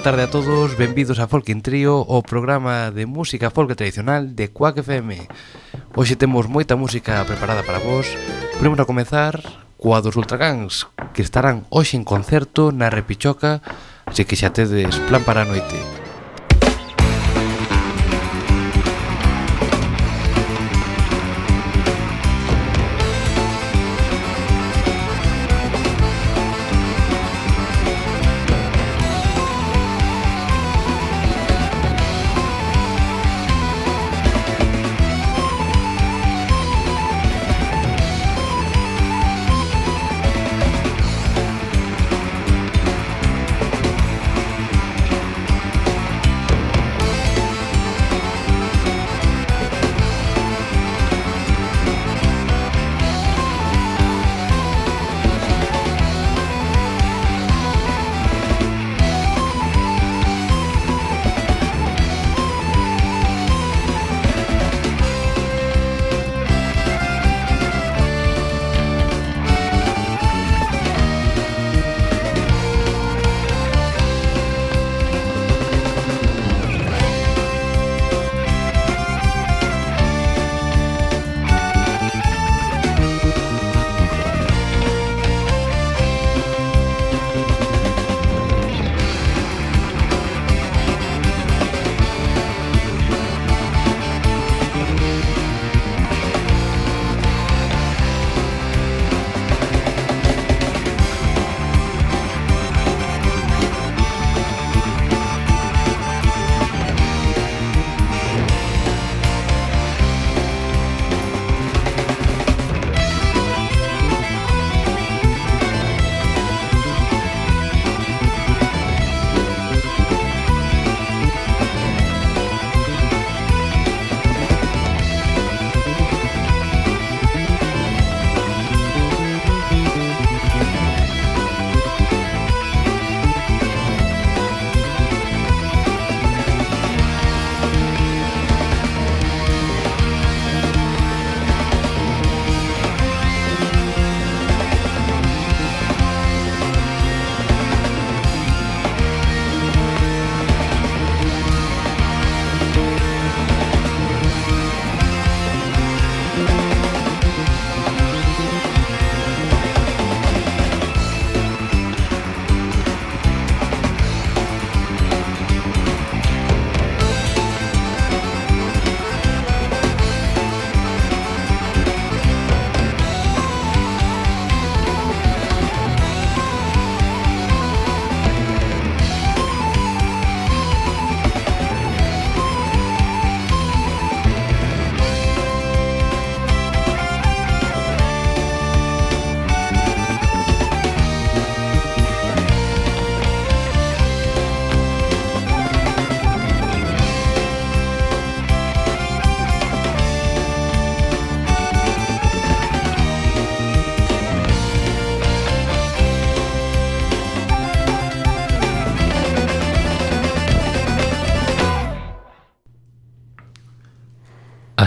boa 0.00 0.16
tarde 0.16 0.22
a 0.22 0.30
todos, 0.30 0.78
benvidos 0.78 1.18
a 1.20 1.28
Folkin 1.28 1.60
Trio, 1.60 2.00
o 2.08 2.22
programa 2.24 2.88
de 2.88 3.04
música 3.04 3.52
folk 3.52 3.76
tradicional 3.76 4.32
de 4.32 4.48
Quack 4.48 4.80
FM. 4.80 5.28
Hoxe 5.92 6.16
temos 6.16 6.48
moita 6.48 6.72
música 6.72 7.20
preparada 7.28 7.60
para 7.60 7.84
vos. 7.84 8.08
Primos 8.56 8.80
a 8.80 8.88
comezar 8.88 9.44
coa 9.76 10.00
dos 10.00 10.16
Ultragans, 10.16 10.88
que 11.12 11.20
estarán 11.20 11.68
hoxe 11.68 12.00
en 12.00 12.08
concerto 12.08 12.72
na 12.72 12.88
Repichoca, 12.88 13.60
así 14.08 14.24
que 14.24 14.40
xa 14.40 14.48
tedes 14.56 14.96
plan 15.04 15.20
para 15.20 15.44
a 15.44 15.48
noite. 15.52 15.99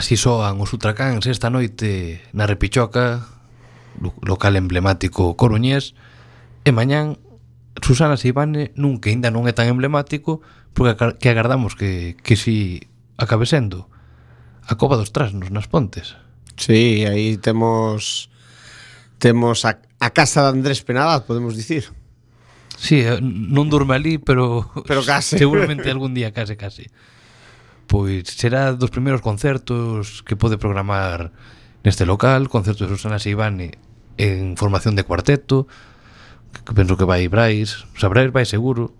Así 0.03 0.19
soan 0.19 0.59
os 0.59 0.75
ultracáns 0.75 1.23
esta 1.31 1.47
noite 1.47 2.19
na 2.35 2.43
Repichoca, 2.43 3.23
local 4.19 4.59
emblemático 4.59 5.39
coruñés, 5.39 5.95
e 6.67 6.75
mañán 6.75 7.23
Susana 7.79 8.19
Seibane 8.19 8.75
nun 8.75 8.99
que 8.99 9.15
ainda 9.15 9.31
non 9.31 9.47
é 9.47 9.55
tan 9.55 9.71
emblemático, 9.71 10.43
porque 10.75 10.99
que 11.23 11.31
agardamos 11.31 11.79
que, 11.79 12.19
que 12.19 12.35
si 12.35 12.83
acabe 13.15 13.47
sendo 13.47 13.87
a 14.67 14.75
Copa 14.75 14.99
dos 14.99 15.15
Trasnos 15.15 15.55
nas 15.55 15.71
Pontes. 15.71 16.19
Sí, 16.59 17.07
aí 17.07 17.39
temos 17.39 18.27
temos 19.23 19.63
a, 19.63 19.79
a 20.03 20.11
casa 20.11 20.51
de 20.51 20.59
Andrés 20.59 20.83
Penalaz, 20.83 21.23
podemos 21.23 21.55
dicir. 21.55 21.95
Sí, 22.75 23.07
eh, 23.07 23.23
non 23.23 23.71
durme 23.71 23.95
ali, 23.95 24.19
pero, 24.19 24.67
pero 24.83 24.99
case. 24.99 25.39
seguramente 25.43 25.87
algún 25.87 26.11
día 26.11 26.35
case, 26.35 26.59
case 26.59 26.91
pois 27.93 28.25
será 28.25 28.73
dos 28.73 28.89
primeiros 28.89 29.21
concertos 29.21 30.25
que 30.25 30.33
pode 30.33 30.57
programar 30.57 31.29
neste 31.85 32.09
local, 32.09 32.49
concerto 32.49 32.89
de 32.89 32.97
Susana 32.97 33.21
Sibani 33.21 33.69
en 34.17 34.57
formación 34.57 34.97
de 34.97 35.05
cuarteto, 35.05 35.69
que 36.65 36.73
penso 36.73 36.97
que 36.97 37.05
vai 37.05 37.29
Brais, 37.29 37.85
o 37.93 37.97
sea, 38.01 38.09
Brais 38.09 38.33
vai 38.33 38.49
seguro. 38.49 38.97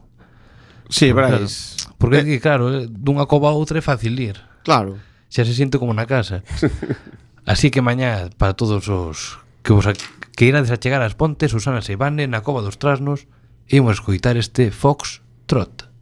Sí, 0.94 1.10
porque, 1.10 1.26
Brais. 1.26 1.74
Claro, 1.74 1.98
porque 1.98 2.22
eh. 2.22 2.38
é 2.38 2.40
claro, 2.40 2.70
eh, 2.70 2.86
dunha 2.86 3.26
cova 3.26 3.50
a 3.50 3.58
outra 3.58 3.82
é 3.82 3.84
fácil 3.84 4.14
ir. 4.14 4.38
Claro. 4.62 5.02
Xa 5.26 5.42
se 5.42 5.58
sente 5.58 5.82
como 5.82 5.98
na 5.98 6.06
casa. 6.06 6.46
Así 7.50 7.74
que 7.74 7.82
mañá 7.82 8.30
para 8.38 8.54
todos 8.54 8.86
os 8.94 9.42
que 9.66 9.74
vos 9.74 9.90
a, 9.90 9.98
que 10.38 10.46
irades 10.46 10.70
a 10.70 10.78
chegar 10.78 11.02
ás 11.02 11.18
Pontes, 11.18 11.50
Susana 11.50 11.82
Seibane 11.82 12.30
na 12.30 12.46
Cova 12.46 12.62
dos 12.62 12.78
Trasnos, 12.78 13.26
imos 13.66 13.98
escoitar 13.98 14.38
este 14.38 14.70
Fox 14.70 15.26
Trot. 15.50 15.93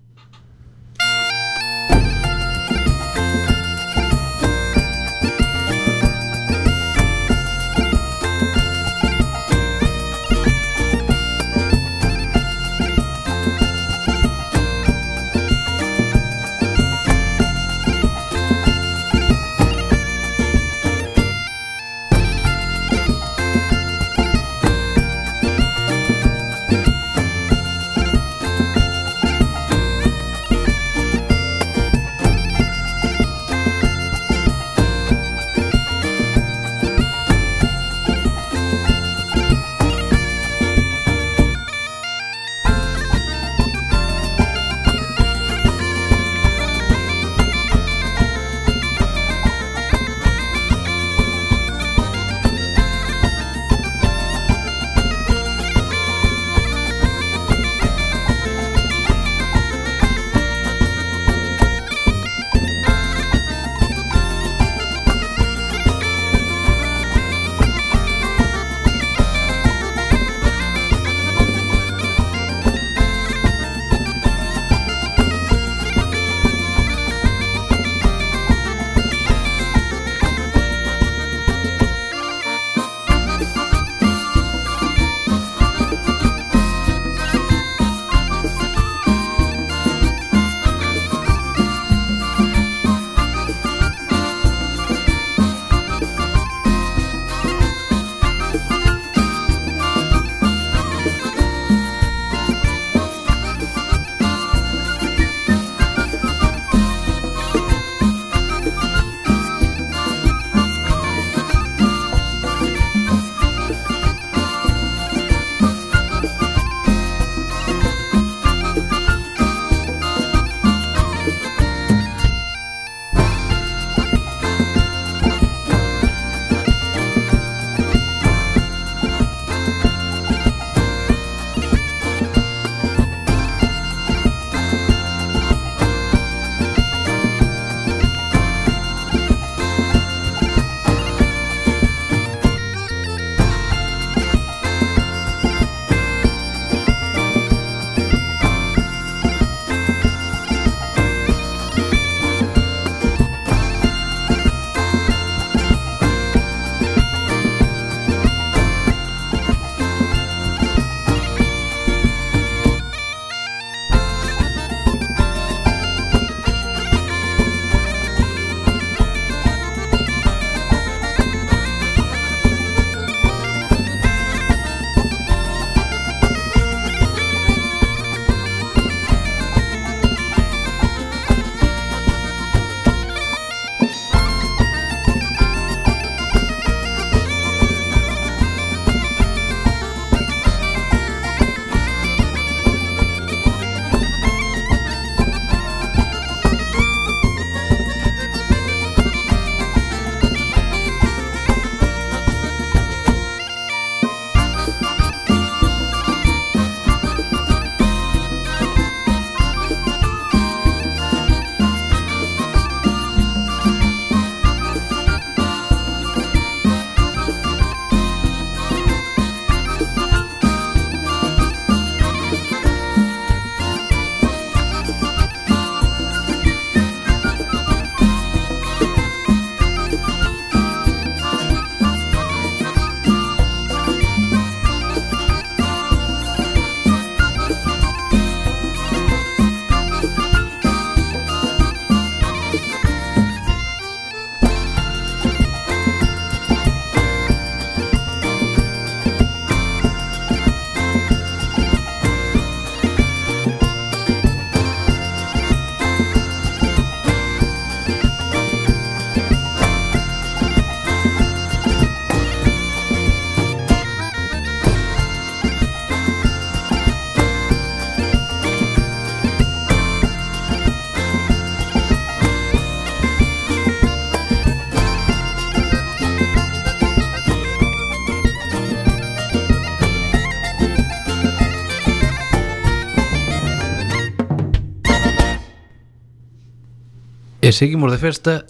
seguimos 287.61 287.94
de 287.94 288.01
festa 288.01 288.49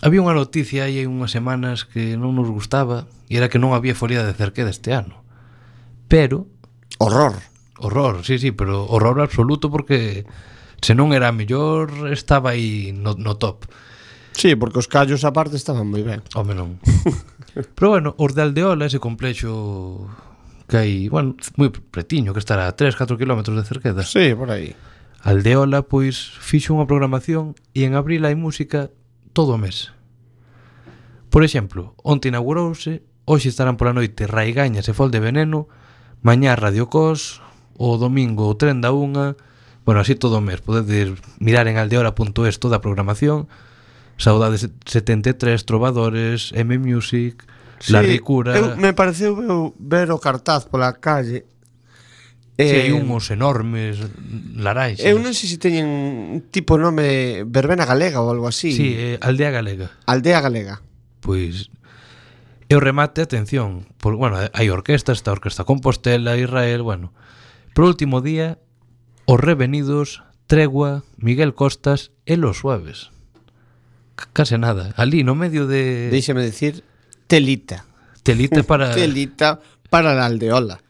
Había 0.00 0.24
unha 0.24 0.32
noticia 0.32 0.88
aí 0.88 1.00
hai 1.00 1.08
unhas 1.08 1.32
semanas 1.32 1.84
que 1.84 2.16
non 2.16 2.36
nos 2.36 2.48
gustaba 2.48 3.04
e 3.28 3.36
era 3.36 3.52
que 3.52 3.60
non 3.60 3.76
había 3.76 3.96
folia 3.96 4.24
de 4.24 4.36
Cerqueda 4.36 4.68
este 4.68 4.92
ano. 4.92 5.24
Pero... 6.04 6.48
Horror. 7.00 7.36
Horror, 7.80 8.20
sí, 8.20 8.36
sí, 8.36 8.52
pero 8.52 8.84
horror 8.88 9.24
absoluto 9.24 9.72
porque 9.72 10.28
se 10.84 10.92
non 10.92 11.16
era 11.16 11.32
mellor 11.32 12.12
estaba 12.12 12.52
aí 12.52 12.92
no, 12.92 13.16
no 13.16 13.40
top. 13.40 13.68
Sí, 14.36 14.52
porque 14.52 14.84
os 14.84 14.88
callos 14.88 15.24
aparte 15.24 15.56
estaban 15.56 15.88
moi 15.88 16.04
ben. 16.04 16.20
Home 16.36 16.52
non. 16.52 16.76
pero 17.76 17.96
bueno, 17.96 18.16
os 18.20 18.36
de 18.36 18.44
Aldeola, 18.44 18.84
ese 18.84 19.00
complexo 19.00 20.12
que 20.68 20.76
hai, 20.76 20.92
bueno, 21.08 21.40
moi 21.56 21.72
pretiño, 21.72 22.36
que 22.36 22.40
estará 22.44 22.68
a 22.68 22.76
3, 22.76 22.96
4 23.00 23.16
km 23.16 23.48
de 23.48 23.64
Cerqueda. 23.64 24.04
Sí, 24.04 24.36
por 24.36 24.52
aí. 24.52 24.76
Aldeola, 25.26 25.82
pois, 25.90 26.38
fixo 26.38 26.70
unha 26.78 26.86
programación 26.86 27.58
e 27.74 27.82
en 27.82 27.98
abril 27.98 28.22
hai 28.22 28.38
música 28.38 28.94
todo 29.34 29.58
o 29.58 29.60
mes. 29.60 29.90
Por 31.34 31.42
exemplo, 31.42 31.98
onte 32.06 32.30
inaugurouse, 32.30 33.02
hoxe 33.26 33.50
estarán 33.50 33.74
pola 33.74 33.90
noite 33.90 34.30
Raigañas 34.30 34.86
e 34.86 34.94
Fol 34.94 35.10
de 35.10 35.18
Veneno, 35.18 35.66
mañá 36.22 36.54
Radio 36.54 36.86
Cos, 36.86 37.42
o 37.74 37.98
domingo 37.98 38.46
o 38.46 38.54
Tren 38.54 38.78
da 38.78 38.94
Unha, 38.94 39.34
bueno, 39.82 39.98
así 39.98 40.14
todo 40.14 40.38
o 40.38 40.46
mes, 40.46 40.62
podedes 40.62 41.18
mirar 41.42 41.66
en 41.66 41.82
aldeola.es 41.82 42.62
toda 42.62 42.78
a 42.78 42.84
programación, 42.86 43.50
Saudades 44.22 44.70
73, 44.86 45.66
Trovadores, 45.66 46.54
M 46.54 46.78
Music, 46.78 47.42
sí, 47.82 47.90
La 47.90 47.98
Ricura... 47.98 48.54
Eu, 48.54 48.78
me 48.78 48.94
pareceu 48.94 49.34
eu 49.42 49.74
ver 49.74 50.06
o 50.14 50.22
cartaz 50.22 50.70
pola 50.70 50.94
calle 51.02 51.50
Eh, 52.56 52.68
si 52.68 52.76
hai 52.76 52.92
unhos 52.92 53.28
enormes 53.28 54.00
larais. 54.56 54.96
Eu 55.04 55.20
eh. 55.20 55.22
non 55.22 55.36
sei 55.36 55.52
se 55.52 55.60
teñen 55.60 55.86
un 55.86 56.40
tipo 56.48 56.80
nome 56.80 57.44
verbena 57.44 57.84
galega 57.84 58.24
ou 58.24 58.32
algo 58.32 58.48
así. 58.48 58.72
Sí, 58.72 58.96
eh, 58.96 59.16
aldea 59.20 59.52
galega. 59.52 59.92
Aldea 60.08 60.40
galega. 60.40 60.80
Pois 61.20 61.68
e 62.68 62.74
o 62.74 62.82
remate, 62.82 63.22
atención, 63.22 63.86
por, 64.02 64.18
bueno, 64.18 64.42
hai 64.42 64.66
orquestas, 64.74 65.22
está 65.22 65.30
a 65.30 65.38
Orquesta 65.38 65.62
Compostela, 65.62 66.34
Israel, 66.34 66.82
bueno. 66.82 67.14
Por 67.78 67.86
último 67.86 68.18
día, 68.18 68.58
Os 69.22 69.38
Revenidos, 69.38 70.26
Tregua, 70.50 71.06
Miguel 71.14 71.54
Costas 71.54 72.10
e 72.26 72.34
Los 72.34 72.58
Suaves. 72.58 73.14
C 74.18 74.26
case 74.34 74.58
nada. 74.58 74.90
Ali, 74.98 75.22
no 75.22 75.38
medio 75.38 75.70
de... 75.70 76.10
Deixame 76.10 76.42
decir, 76.42 76.82
telita. 77.30 77.86
Telita 78.26 78.66
para... 78.66 78.90
telita 78.98 79.62
para 79.86 80.18
a 80.18 80.26
aldeola. 80.26 80.82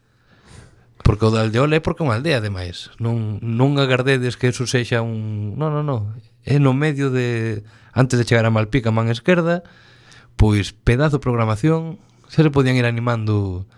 Porque 1.06 1.22
o 1.22 1.30
da 1.30 1.46
Aldeola 1.46 1.78
é 1.78 1.80
porque 1.80 2.02
é 2.02 2.06
unha 2.10 2.18
aldea, 2.18 2.42
ademais. 2.42 2.90
Non, 2.98 3.38
non 3.38 3.78
agardedes 3.78 4.34
que 4.34 4.50
eso 4.50 4.66
sexa 4.66 5.06
un... 5.06 5.54
Non, 5.54 5.70
non, 5.70 5.86
non. 5.86 6.18
É 6.42 6.58
no 6.58 6.74
medio 6.74 7.14
de... 7.14 7.62
Antes 7.94 8.18
de 8.18 8.26
chegar 8.26 8.42
a 8.42 8.50
Malpica, 8.50 8.90
man 8.90 9.06
esquerda, 9.06 9.62
pois 10.34 10.74
pedazo 10.74 11.22
de 11.22 11.24
programación, 11.24 12.02
se 12.26 12.42
se 12.42 12.50
podían 12.50 12.74
ir 12.74 12.90
animando 12.90 13.70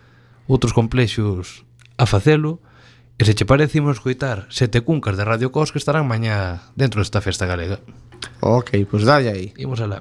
outros 0.48 0.72
complexos 0.72 1.68
a 2.00 2.08
facelo, 2.08 2.64
e 3.20 3.28
se 3.28 3.36
che 3.36 3.44
parecimos 3.44 4.00
escoitar 4.00 4.48
sete 4.48 4.80
cuncas 4.80 5.20
de 5.20 5.28
Radio 5.28 5.52
Cos 5.52 5.68
que 5.68 5.82
estarán 5.82 6.08
mañá 6.08 6.70
dentro 6.80 7.04
desta 7.04 7.20
festa 7.20 7.44
galega. 7.44 7.84
Ok, 8.40 8.88
pois 8.88 8.88
pues 8.88 9.02
dalle 9.04 9.28
aí. 9.28 9.46
Imos 9.60 9.84
alá. 9.84 10.00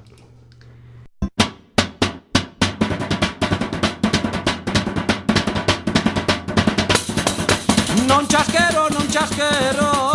casquero 9.30 10.07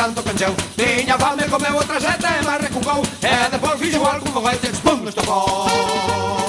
tanto 0.00 0.22
cancheu 0.22 0.54
Tiña 0.76 1.18
fame, 1.18 1.44
comeu 1.50 1.74
outra 1.76 2.00
sete, 2.00 2.26
mas 2.46 2.60
recucou 2.62 3.02
E 3.22 3.50
depois 3.50 3.78
fixo 3.78 4.02
algún 4.06 4.32
foguete, 4.32 4.68
pum, 4.82 5.06
estopou 5.06 6.39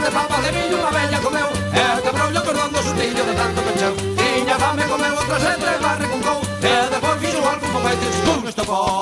de 0.00 0.10
papa 0.10 0.36
de 0.40 0.50
millo 0.56 0.76
unha 0.80 0.92
bella 0.96 1.18
comeu. 1.20 1.48
Eh, 1.76 1.78
e 1.78 2.08
a 2.08 2.40
o 2.40 2.44
cordón 2.46 2.70
do 2.72 2.80
sustillo 2.82 3.22
de 3.28 3.34
tanto 3.40 3.60
pecheu 3.66 3.94
Tiña 4.18 4.56
fame 4.62 4.84
comeu 4.92 5.14
outra 5.20 5.38
sete 5.44 5.70
barre 5.84 6.06
con 6.08 6.20
cou. 6.26 6.38
Eh, 6.62 6.84
e 6.84 6.90
depois 6.92 7.16
fixo 7.20 7.40
algo 7.50 7.66
con 7.72 7.80
feites 7.84 8.16
con 8.24 8.48
estopou 8.48 8.99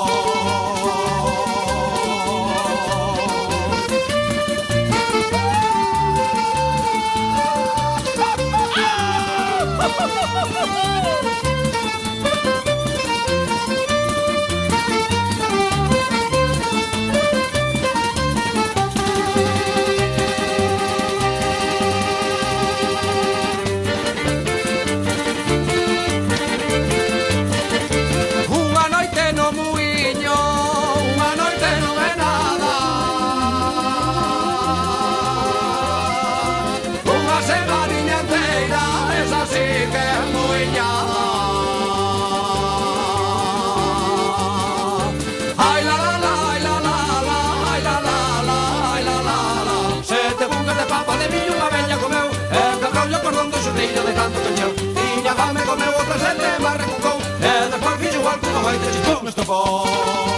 Pamiętajcie, 58.69 58.99
pomyśl 59.15 59.35
to 59.35 59.43
wam. 59.43 60.28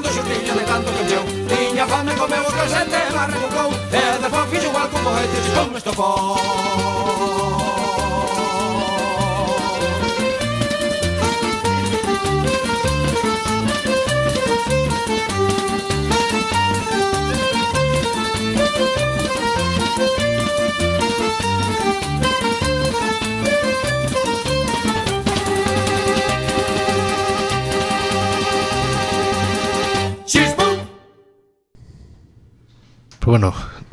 fondo 0.00 0.08
xustiña 0.14 0.54
de 0.54 0.64
tanto 0.64 0.90
que 0.96 1.04
meu 1.10 1.24
Tiña 1.48 1.86
fame 1.86 2.12
comeu 2.14 2.42
o 2.48 2.52
casete 2.52 2.98
e 3.08 3.12
marrecucou 3.12 3.70
E 3.92 4.18
despois 4.22 4.50
fixo 4.50 4.66
igual 4.70 4.88
como 4.88 5.04
cohetes 5.04 5.46
con 5.54 5.66
me 5.72 5.78
estofou 5.78 6.99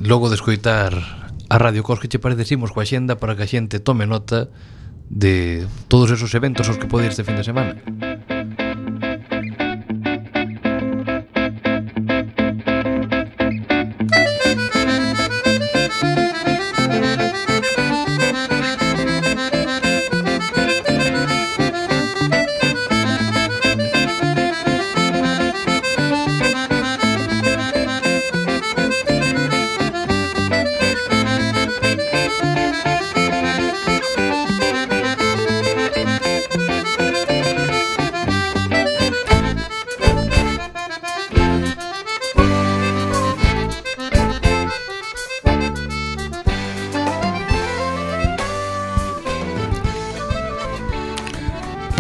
logo 0.08 0.30
de 0.30 0.36
escoitar 0.36 0.94
a 1.50 1.58
Radio 1.58 1.84
Cos 1.84 2.00
que 2.00 2.08
che 2.08 2.18
parece 2.18 2.48
simos 2.48 2.72
coa 2.72 2.88
xenda 2.88 3.20
para 3.20 3.36
que 3.36 3.44
a 3.44 3.52
xente 3.52 3.84
tome 3.84 4.08
nota 4.08 4.48
de 5.12 5.68
todos 5.92 6.16
esos 6.16 6.32
eventos 6.32 6.72
aos 6.72 6.80
que 6.80 6.88
pode 6.88 7.04
ir 7.08 7.12
este 7.12 7.28
fin 7.28 7.36
de 7.36 7.44
semana. 7.44 7.76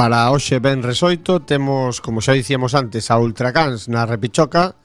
Para 0.07 0.31
hoxe 0.31 0.63
ben 0.63 0.87
resoito 0.87 1.43
temos, 1.43 1.99
como 1.99 2.23
xa 2.23 2.31
dicíamos 2.31 2.79
antes, 2.79 3.11
a 3.11 3.19
Ultracans 3.19 3.91
na 3.91 4.07
Repichoca 4.07 4.79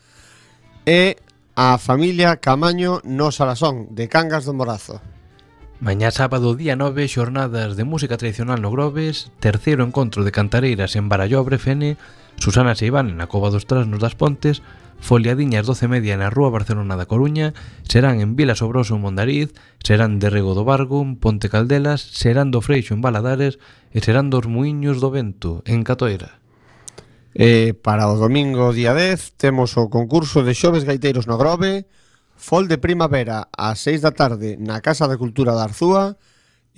e 0.82 1.14
a 1.54 1.78
familia 1.78 2.42
Camaño 2.42 2.98
no 3.06 3.30
Salasón 3.30 3.94
de 3.94 4.10
Cangas 4.10 4.50
do 4.50 4.50
Morazo. 4.50 4.98
Mañá 5.78 6.10
sábado 6.10 6.58
día 6.58 6.74
9, 6.74 7.06
xornadas 7.06 7.78
de 7.78 7.86
música 7.86 8.18
tradicional 8.18 8.58
no 8.58 8.74
Grobes, 8.74 9.30
terceiro 9.38 9.86
encontro 9.86 10.26
de 10.26 10.34
cantareiras 10.34 10.98
en 10.98 11.06
Barallobre 11.06 11.62
Fene, 11.62 12.02
Susana 12.42 12.74
Seibán 12.74 13.14
na 13.14 13.30
Cova 13.30 13.54
dos 13.54 13.70
Trasnos 13.70 14.02
das 14.02 14.18
Pontes, 14.18 14.58
Foliadiñas 15.02 15.66
media 15.90 16.14
na 16.14 16.30
Rúa 16.30 16.54
Barcelona 16.54 16.94
da 16.94 17.10
Coruña, 17.10 17.58
serán 17.82 18.22
en 18.22 18.38
Vila 18.38 18.54
Sobroso 18.54 18.94
en 18.94 19.02
Mondariz, 19.02 19.50
serán 19.82 20.22
de 20.22 20.30
Rego 20.30 20.54
do 20.54 20.62
Bargo 20.62 21.02
en 21.02 21.18
Ponte 21.18 21.50
Caldelas, 21.50 22.06
serán 22.14 22.54
do 22.54 22.62
Freixo 22.62 22.94
en 22.94 23.02
Baladares 23.02 23.58
e 23.90 23.98
serán 23.98 24.30
dos 24.30 24.46
Muiños 24.46 25.02
do 25.02 25.10
Vento 25.10 25.66
en 25.66 25.82
Catoira. 25.82 26.38
E 27.34 27.74
para 27.74 28.06
o 28.06 28.14
domingo 28.14 28.70
día 28.70 28.94
10 28.94 29.34
temos 29.34 29.74
o 29.74 29.90
concurso 29.90 30.46
de 30.46 30.54
xoves 30.54 30.86
gaiteiros 30.86 31.26
no 31.26 31.34
Grove, 31.34 31.90
Fol 32.38 32.70
de 32.70 32.78
Primavera 32.78 33.50
ás 33.50 33.82
6 33.82 34.06
da 34.06 34.14
tarde 34.14 34.54
na 34.54 34.78
Casa 34.86 35.10
da 35.10 35.18
Cultura 35.18 35.58
da 35.58 35.66
Arzúa 35.66 36.14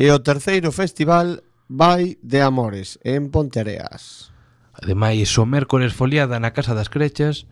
e 0.00 0.08
o 0.08 0.24
terceiro 0.24 0.72
festival 0.72 1.44
Vai 1.68 2.16
de 2.24 2.40
Amores 2.40 2.96
en 3.04 3.28
Ponteareas. 3.28 4.32
Ademais, 4.72 5.28
o 5.36 5.44
mércores 5.44 5.92
foliada 5.92 6.40
na 6.40 6.56
Casa 6.56 6.72
das 6.72 6.88
Crechas, 6.88 7.44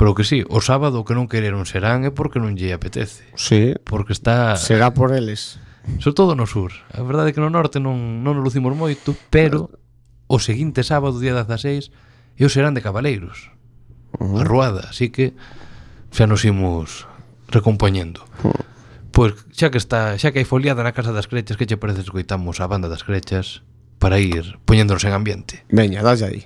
Pero 0.00 0.14
que 0.14 0.24
sí, 0.24 0.48
o 0.48 0.64
sábado 0.64 1.04
que 1.04 1.12
non 1.12 1.28
quereron 1.28 1.68
serán 1.68 2.08
é 2.08 2.10
porque 2.10 2.40
non 2.40 2.56
lle 2.56 2.72
apetece. 2.72 3.20
Sí. 3.36 3.76
Porque 3.84 4.16
está... 4.16 4.56
Será 4.56 4.96
por 4.96 5.12
eles. 5.12 5.60
Sobre 6.00 6.16
todo 6.16 6.32
no 6.32 6.48
sur. 6.48 6.72
A 6.96 7.04
verdade 7.04 7.28
é 7.28 7.34
que 7.36 7.44
no 7.44 7.52
norte 7.52 7.84
non, 7.84 8.24
non 8.24 8.40
nos 8.40 8.48
lucimos 8.48 8.72
moito, 8.72 9.12
pero 9.28 9.68
o 10.24 10.40
seguinte 10.40 10.88
sábado, 10.88 11.20
día 11.20 11.36
16, 11.36 11.92
eu 12.40 12.48
serán 12.48 12.72
de 12.72 12.80
Cabaleiros. 12.80 13.52
Uh 14.16 14.24
-huh. 14.24 14.40
A 14.40 14.42
Ruada, 14.48 14.88
así 14.88 15.12
que 15.12 15.36
xa 16.08 16.24
nos 16.24 16.48
imos 16.48 17.04
recompoñendo. 17.52 18.24
Uh 18.40 18.56
-huh. 18.56 18.64
Pois 19.12 19.36
xa 19.52 19.68
que 19.68 19.76
está, 19.76 20.16
xa 20.16 20.32
que 20.32 20.40
hai 20.40 20.48
foliada 20.48 20.80
na 20.80 20.96
Casa 20.96 21.12
das 21.12 21.28
Crechas, 21.28 21.60
que 21.60 21.68
che 21.68 21.76
parece 21.76 22.00
escoitamos 22.00 22.64
a 22.64 22.70
banda 22.72 22.88
das 22.88 23.04
Crechas 23.04 23.60
para 24.00 24.16
ir 24.16 24.56
poñéndonos 24.64 25.04
en 25.04 25.12
ambiente. 25.12 25.60
Veña, 25.68 26.00
dalle 26.00 26.24
aí. 26.24 26.42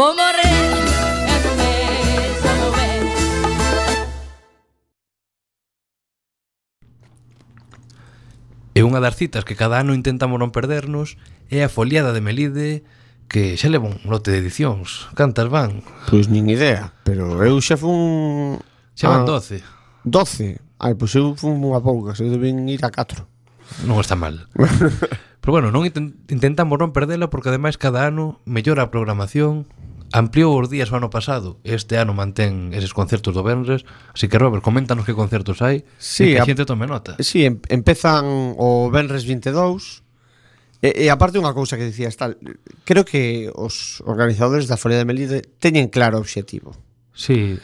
Vou 0.00 0.14
morrer, 0.14 0.48
é 1.28 1.36
no 1.44 1.52
mês. 1.60 2.40
E 8.72 8.80
unha 8.80 9.04
das 9.04 9.20
citas 9.20 9.44
que 9.44 9.52
cada 9.52 9.76
ano 9.76 9.92
intentamos 9.92 10.40
non 10.40 10.56
perdernos 10.56 11.20
é 11.52 11.60
a 11.60 11.68
foliada 11.68 12.16
de 12.16 12.24
Melide 12.24 12.80
que 13.28 13.60
xa 13.60 13.68
leva 13.68 13.92
un 13.92 14.00
lote 14.08 14.32
de 14.32 14.40
edicións. 14.40 15.12
Cantas 15.12 15.52
van? 15.52 15.84
Pois 16.08 16.32
nin 16.32 16.48
idea, 16.48 16.96
pero 17.04 17.36
eu 17.44 17.60
xa 17.60 17.76
fun... 17.76 18.56
Xa 18.96 19.12
van 19.12 19.28
ah, 19.28 19.36
12. 19.36 19.60
12? 20.08 20.80
Ai, 20.80 20.96
pois 20.96 21.12
eu 21.12 21.36
fun 21.36 21.60
unha 21.60 21.84
pouca, 21.84 22.16
eu 22.16 22.32
deben 22.32 22.72
ir 22.72 22.80
a 22.80 22.88
4. 22.88 23.84
Non 23.84 24.00
está 24.00 24.16
mal. 24.16 24.48
pero 25.44 25.52
bueno, 25.52 25.68
non 25.68 25.84
intentamos 25.84 26.80
non 26.80 26.96
perdela 26.96 27.28
porque 27.28 27.52
ademais 27.52 27.76
cada 27.76 28.08
ano 28.08 28.40
mellora 28.48 28.88
a 28.88 28.92
programación, 28.92 29.68
ampliou 30.12 30.58
os 30.58 30.66
días 30.68 30.90
o 30.90 30.98
ano 30.98 31.10
pasado 31.10 31.62
este 31.62 31.94
ano 31.94 32.10
mantén 32.14 32.74
eses 32.74 32.90
concertos 32.90 33.30
do 33.30 33.46
Benres 33.46 33.86
así 34.10 34.26
que 34.26 34.38
Robert, 34.38 34.62
coméntanos 34.62 35.06
que 35.06 35.14
concertos 35.14 35.62
hai 35.62 35.86
sí, 36.02 36.34
e 36.34 36.38
que 36.38 36.42
a 36.42 36.46
xente 36.46 36.66
tome 36.66 36.90
nota. 36.90 37.14
Sí, 37.22 37.46
em, 37.46 37.62
empezan 37.70 38.58
o 38.58 38.90
Benres 38.90 39.22
22 39.22 40.02
e, 40.82 41.06
e 41.06 41.06
aparte 41.12 41.38
unha 41.38 41.54
cousa 41.54 41.78
que 41.78 41.86
dicías 41.86 42.18
tal 42.18 42.34
creo 42.82 43.06
que 43.06 43.54
os 43.54 44.02
organizadores 44.02 44.66
da 44.66 44.74
Folia 44.74 44.98
de 44.98 45.06
Melide 45.06 45.38
teñen 45.62 45.86
claro 45.92 46.18
o 46.18 46.22
obxectivo. 46.26 46.74
Sí. 47.14 47.60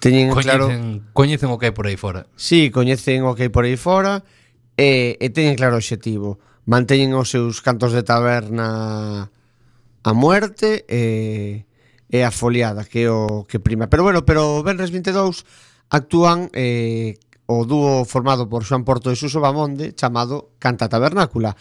Teñen 0.00 0.32
coñecen, 0.32 0.44
claro 0.44 0.66
Coñecen 1.12 1.48
o 1.48 1.56
que 1.56 1.72
hai 1.72 1.74
por 1.76 1.88
aí 1.88 1.96
fora. 1.96 2.28
Sí, 2.36 2.68
coñecen 2.68 3.24
o 3.24 3.32
que 3.32 3.48
hai 3.48 3.52
por 3.52 3.64
aí 3.64 3.80
fora 3.80 4.20
e, 4.76 5.16
e 5.16 5.26
teñen 5.32 5.56
claro 5.56 5.76
o 5.76 5.80
obxectivo. 5.80 6.36
Manteñen 6.68 7.16
os 7.16 7.32
seus 7.32 7.64
cantos 7.64 7.96
de 7.96 8.04
taberna 8.04 9.32
a 10.02 10.12
muerte 10.12 10.84
e 10.88 11.64
eh, 11.64 11.69
e 12.10 12.26
a 12.26 12.34
foliada 12.34 12.82
que 12.82 13.06
o 13.06 13.46
que 13.46 13.62
prima. 13.62 13.86
Pero 13.86 14.02
bueno, 14.02 14.26
pero 14.26 14.66
Benres 14.66 14.90
22 14.90 15.46
actúan 15.88 16.50
eh, 16.52 17.16
o 17.46 17.62
dúo 17.66 18.02
formado 18.06 18.50
por 18.50 18.66
Xoan 18.66 18.82
Porto 18.82 19.10
e 19.10 19.18
Suso 19.18 19.38
Bamonde 19.38 19.94
chamado 19.94 20.54
Canta 20.58 20.90
Tabernácula 20.90 21.54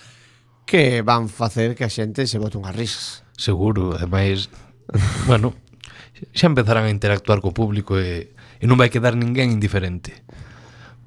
que 0.70 1.02
van 1.02 1.30
facer 1.30 1.74
que 1.74 1.82
a 1.82 1.90
xente 1.90 2.30
se 2.30 2.38
bote 2.38 2.62
unhas 2.62 2.78
risas. 2.78 3.26
Seguro, 3.34 3.98
ademais, 3.98 4.54
bueno, 5.30 5.58
xa 6.30 6.46
empezarán 6.46 6.86
a 6.86 6.94
interactuar 6.94 7.42
co 7.42 7.58
público 7.58 7.98
e, 7.98 8.30
e 8.62 8.66
non 8.70 8.78
vai 8.78 8.94
quedar 8.94 9.18
ninguén 9.18 9.50
indiferente. 9.50 10.22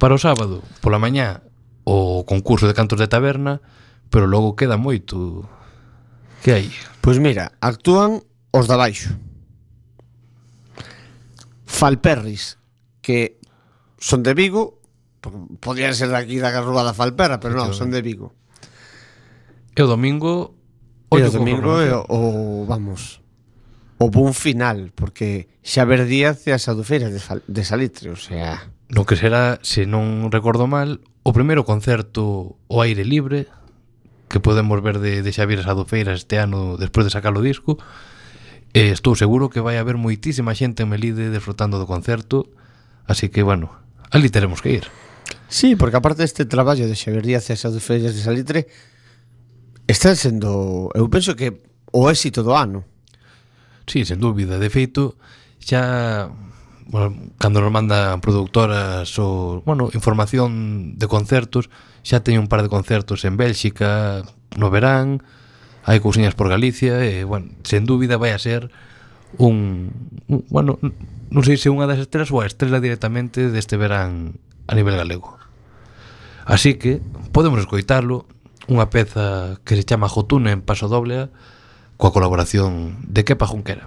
Para 0.02 0.18
o 0.18 0.22
sábado, 0.22 0.66
pola 0.82 0.98
mañá, 0.98 1.46
o 1.86 2.26
concurso 2.26 2.66
de 2.66 2.74
cantos 2.74 2.98
de 2.98 3.06
taberna, 3.06 3.62
pero 4.10 4.26
logo 4.26 4.58
queda 4.58 4.74
moito. 4.74 5.46
Que 6.42 6.58
hai? 6.58 6.66
Pois 6.98 7.22
mira, 7.22 7.54
actúan 7.62 8.26
os 8.50 8.66
da 8.66 8.74
baixo. 8.74 9.14
Falperris, 11.72 12.60
que 13.00 13.40
son 13.96 14.20
de 14.20 14.36
Vigo, 14.36 14.78
podían 15.64 15.96
ser 15.96 16.12
daqui 16.12 16.36
da 16.36 16.52
Garruga 16.52 16.84
da 16.84 16.92
Falperra, 16.92 17.40
pero 17.40 17.56
non, 17.56 17.72
son 17.72 17.88
de 17.88 18.04
Vigo. 18.04 18.36
E 19.72 19.80
o 19.80 19.88
domingo 19.88 20.52
o 21.08 21.16
e 21.16 21.24
o 21.24 21.32
domingo 21.32 21.80
é 21.80 21.96
o, 21.96 22.04
o 22.12 22.20
vamos 22.68 23.24
o 23.96 24.10
bun 24.10 24.34
final, 24.34 24.90
porque 24.92 25.48
Xaver 25.62 26.04
Díaz 26.04 26.44
e 26.44 26.52
as 26.52 26.68
adufeiras 26.68 27.14
de, 27.14 27.22
de 27.22 27.62
Salitre, 27.62 28.10
o 28.10 28.18
sea... 28.18 28.68
No 28.92 29.06
que 29.06 29.16
será, 29.16 29.62
se 29.62 29.86
non 29.88 30.28
recordo 30.28 30.66
mal, 30.68 31.00
o 31.22 31.30
primeiro 31.32 31.62
concerto 31.64 32.58
o 32.66 32.76
aire 32.82 33.06
libre 33.06 33.46
que 34.26 34.42
podemos 34.42 34.76
ver 34.82 34.98
de, 34.98 35.22
de 35.22 35.30
Xavier 35.30 35.62
Sadofeiras 35.62 36.26
este 36.26 36.36
ano 36.42 36.76
despois 36.76 37.06
de 37.06 37.14
sacar 37.14 37.32
o 37.32 37.40
disco 37.40 37.78
E 38.72 38.88
estou 38.88 39.12
seguro 39.12 39.52
que 39.52 39.60
vai 39.60 39.76
haber 39.76 40.00
moitísima 40.00 40.56
xente 40.56 40.80
en 40.80 40.88
Melide 40.88 41.28
desfrutando 41.28 41.76
do 41.76 41.84
concerto, 41.84 42.48
así 43.04 43.28
que, 43.28 43.44
bueno, 43.44 43.68
ali 44.08 44.32
teremos 44.32 44.64
que 44.64 44.80
ir. 44.80 44.88
Sí, 45.52 45.76
porque 45.76 46.00
aparte 46.00 46.24
deste 46.24 46.48
traballo 46.48 46.88
de 46.88 46.96
Xavier 46.96 47.20
Díaz 47.20 47.52
e 47.52 47.52
as 47.52 47.60
Feiras 47.84 48.16
de 48.16 48.24
Salitre, 48.24 48.64
está 49.84 50.16
sendo, 50.16 50.88
eu 50.96 51.04
penso 51.12 51.36
que 51.36 51.60
o 51.92 52.08
éxito 52.08 52.40
do 52.40 52.56
ano. 52.56 52.88
Sí, 53.84 54.08
sen 54.08 54.16
dúbida, 54.16 54.56
de 54.56 54.72
feito, 54.72 55.20
xa 55.60 56.32
bueno, 56.88 57.36
cando 57.36 57.60
nos 57.60 57.72
mandan 57.72 58.24
productoras 58.24 59.12
ou, 59.20 59.60
bueno, 59.68 59.92
información 59.92 60.96
de 60.96 61.06
concertos, 61.12 61.68
xa 62.00 62.24
teño 62.24 62.40
un 62.40 62.48
par 62.48 62.64
de 62.64 62.72
concertos 62.72 63.28
en 63.28 63.36
Bélxica 63.36 64.24
no 64.56 64.72
verán, 64.72 65.20
hai 65.82 65.98
cousiñas 65.98 66.38
por 66.38 66.46
Galicia 66.46 67.02
e, 67.02 67.26
bueno, 67.26 67.50
sen 67.66 67.86
dúbida 67.86 68.18
vai 68.18 68.30
a 68.30 68.38
ser 68.38 68.70
un, 69.38 69.90
un 70.28 70.44
bueno, 70.48 70.78
non 71.32 71.42
sei 71.42 71.56
se 71.56 71.72
unha 71.72 71.88
das 71.88 71.98
estrelas 71.98 72.30
ou 72.30 72.44
a 72.44 72.48
estrela 72.48 72.78
directamente 72.78 73.50
deste 73.50 73.80
verán 73.80 74.38
a 74.68 74.76
nivel 74.76 74.94
galego. 74.94 75.40
Así 76.44 76.74
que 76.74 77.00
podemos 77.32 77.58
escoitarlo 77.58 78.28
unha 78.70 78.90
peza 78.92 79.58
que 79.66 79.74
se 79.74 79.86
chama 79.86 80.10
Jotune 80.10 80.54
en 80.54 80.60
Paso 80.62 80.86
Doble 80.86 81.32
coa 81.98 82.14
colaboración 82.14 82.98
de 83.06 83.22
Kepa 83.26 83.46
Junquera. 83.46 83.86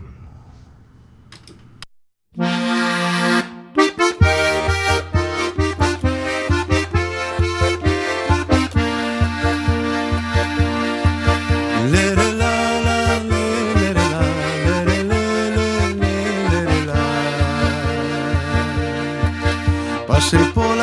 Pasé 20.15 20.38
por 20.54 20.74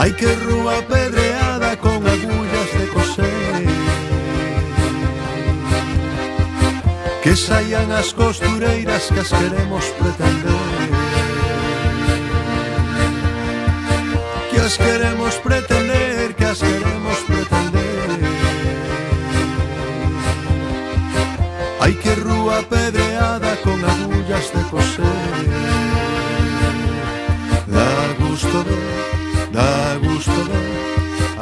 Hai 0.00 0.16
que 0.16 0.32
rúa 0.32 0.80
pedreada 0.88 1.76
con 1.76 2.00
agullas 2.00 2.70
de 2.72 2.86
coser. 2.88 3.68
Que 7.22 7.36
saian 7.36 7.92
as 7.92 8.08
costureiras 8.14 9.12
que 9.12 9.20
as 9.20 9.28
queremos 9.28 9.84
pretender. 10.00 10.88
Que 14.48 14.58
as 14.64 14.74
queremos 14.80 15.34
pretender. 15.44 15.69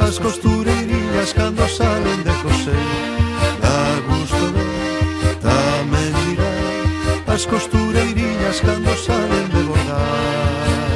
as 0.09 0.19
costureirinhas 0.19 1.35
cando 1.35 1.69
salen 1.69 2.23
de 2.23 2.33
coser. 2.43 2.75
Da 3.61 4.01
gusto 4.09 4.45
ver, 4.55 5.37
tamén 5.45 6.13
mirar 6.25 7.27
As 7.29 7.45
costureirinhas 7.45 8.59
cando 8.65 8.97
salen 8.97 9.47
de 9.53 9.63
bordar. 9.69 10.88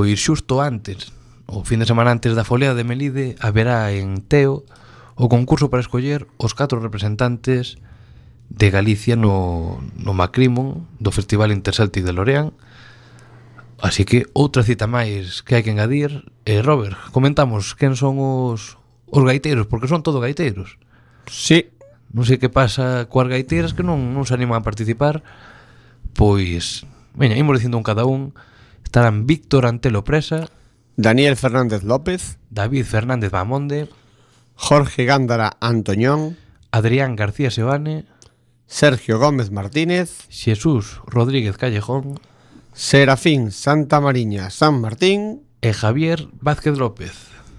Pois 0.00 0.16
xusto 0.16 0.64
antes, 0.64 1.12
o 1.44 1.60
fin 1.60 1.76
de 1.76 1.84
semana 1.84 2.08
antes 2.08 2.32
da 2.32 2.40
folea 2.40 2.72
de 2.72 2.88
Melide, 2.88 3.36
haberá 3.36 3.92
en 3.92 4.24
Teo 4.24 4.64
o 5.12 5.28
concurso 5.28 5.68
para 5.68 5.84
escoller 5.84 6.24
os 6.40 6.56
catro 6.56 6.80
representantes 6.80 7.76
de 8.48 8.72
Galicia 8.72 9.12
no, 9.12 9.84
no 10.00 10.16
Macrimon 10.16 10.88
do 10.96 11.12
Festival 11.12 11.52
Interceltic 11.52 12.00
de 12.00 12.16
Lorean. 12.16 12.56
Así 13.76 14.08
que 14.08 14.24
outra 14.32 14.64
cita 14.64 14.88
máis 14.88 15.44
que 15.44 15.60
hai 15.60 15.60
que 15.60 15.68
engadir. 15.68 16.32
Eh, 16.48 16.64
Robert, 16.64 16.96
comentamos 17.12 17.76
quen 17.76 17.92
son 17.92 18.16
os, 18.24 18.80
os 19.04 19.20
gaiteiros, 19.20 19.68
porque 19.68 19.84
son 19.84 20.00
todo 20.00 20.24
gaiteiros. 20.24 20.80
Sí. 21.28 21.76
Non 22.16 22.24
sei 22.24 22.40
que 22.40 22.48
pasa 22.48 23.04
coas 23.04 23.28
gaiteiras 23.28 23.76
que 23.76 23.84
non, 23.84 24.16
non 24.16 24.24
se 24.24 24.32
animan 24.32 24.64
a 24.64 24.64
participar. 24.64 25.20
Pois, 26.16 26.88
veña, 27.12 27.36
imos 27.36 27.60
dicindo 27.60 27.76
un 27.76 27.84
cada 27.84 28.08
un. 28.08 28.32
Estarán 28.90 29.24
Víctor 29.24 29.66
Antelo 29.66 30.02
Presa, 30.02 30.50
Daniel 30.96 31.36
Fernández 31.36 31.84
López, 31.84 32.38
David 32.50 32.84
Fernández 32.84 33.30
Bamonde, 33.30 33.88
Jorge 34.56 35.04
Gándara 35.04 35.56
Antoñón, 35.60 36.36
Adrián 36.72 37.14
García 37.14 37.52
Sebane, 37.52 38.06
Sergio 38.66 39.20
Gómez 39.20 39.52
Martínez, 39.52 40.26
Jesús 40.28 41.00
Rodríguez 41.06 41.56
Callejón, 41.56 42.18
Serafín 42.72 43.52
Santa 43.52 44.00
Mariña 44.00 44.50
San 44.50 44.80
Martín 44.80 45.42
e 45.62 45.72
Javier 45.72 46.26
Vázquez 46.40 46.76
López. 46.76 47.14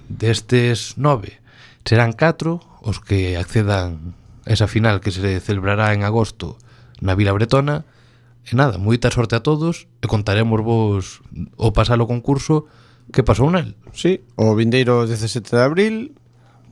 Destes 0.10 0.98
nove 0.98 1.40
serán 1.88 2.12
catro 2.12 2.60
os 2.84 3.00
que 3.00 3.40
accedan 3.40 4.20
a 4.44 4.52
esa 4.52 4.68
final 4.68 5.00
que 5.00 5.16
se 5.16 5.40
celebrará 5.40 5.96
en 5.96 6.04
agosto 6.04 6.60
na 7.00 7.16
Vila 7.16 7.32
Bretona, 7.32 7.88
E 8.46 8.58
nada, 8.58 8.82
moita 8.82 9.14
sorte 9.14 9.38
a 9.38 9.42
todos 9.46 9.86
e 10.02 10.06
contaremos 10.10 10.60
vos 10.66 11.22
o 11.58 11.70
pasalo 11.72 12.10
concurso 12.10 12.66
que 13.14 13.22
pasou 13.22 13.54
nel. 13.54 13.78
Sí, 13.94 14.26
o 14.40 14.56
vindeiro 14.58 15.06
17 15.06 15.52
de 15.52 15.62
abril, 15.62 15.96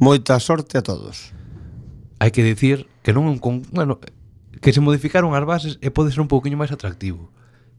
moita 0.01 0.39
sorte 0.41 0.79
a 0.79 0.83
todos. 0.83 1.35
Hai 2.17 2.33
que 2.33 2.41
dicir 2.41 2.89
que 3.05 3.13
non 3.13 3.29
é 3.29 3.31
un 3.31 3.39
con... 3.39 3.61
bueno, 3.69 4.01
que 4.01 4.73
se 4.73 4.81
modificaron 4.81 5.37
as 5.37 5.45
bases 5.45 5.73
e 5.79 5.93
pode 5.93 6.11
ser 6.11 6.25
un 6.25 6.31
pouquiño 6.31 6.57
máis 6.57 6.73
atractivo. 6.73 7.29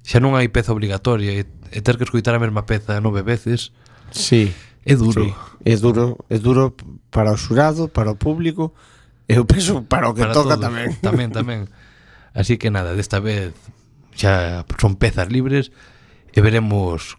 Xa 0.07 0.23
non 0.23 0.39
hai 0.39 0.49
peza 0.49 0.73
obligatoria 0.73 1.35
e, 1.35 1.45
e 1.45 1.79
ter 1.83 1.99
que 1.99 2.07
escoitar 2.07 2.33
a 2.33 2.43
mesma 2.43 2.65
peza 2.65 3.03
nove 3.03 3.21
veces. 3.27 3.75
Sí. 4.15 4.55
É 4.87 4.97
duro. 4.97 5.29
Sí. 5.29 5.31
É 5.67 5.77
duro, 5.77 6.17
é 6.31 6.39
duro 6.41 6.73
para 7.13 7.35
o 7.35 7.37
xurado, 7.37 7.91
para 7.91 8.09
o 8.09 8.17
público, 8.17 8.73
eu 9.29 9.45
penso 9.45 9.83
para 9.85 10.09
o 10.09 10.15
que 10.15 10.25
para 10.25 10.33
toca 10.33 10.57
todo. 10.57 10.65
tamén. 10.67 10.97
Tamén, 11.05 11.29
tamén. 11.31 11.61
Así 12.39 12.57
que 12.57 12.71
nada, 12.71 12.97
desta 12.97 13.21
vez 13.21 13.53
xa 14.21 14.69
son 14.77 15.01
pezas 15.01 15.33
libres 15.33 15.73
e 16.37 16.45
veremos 16.45 17.17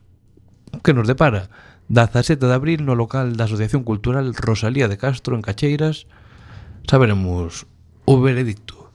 que 0.85 0.93
nos 0.93 1.09
depara. 1.09 1.49
Da 1.89 2.07
17 2.07 2.45
de 2.45 2.53
abril 2.53 2.85
no 2.85 2.93
local 2.93 3.33
da 3.33 3.49
Asociación 3.49 3.81
Cultural 3.81 4.31
Rosalía 4.37 4.85
de 4.85 5.01
Castro 5.01 5.33
en 5.33 5.41
Cacheiras 5.41 6.05
saberemos 6.85 7.65
o 8.05 8.21
veredicto. 8.21 8.93